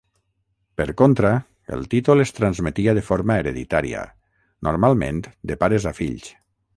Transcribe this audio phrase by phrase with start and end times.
[0.79, 1.33] Per contra,
[1.77, 4.01] el títol es transmetia de forma hereditària,
[4.69, 5.21] normalment
[5.53, 6.31] de pares a fills.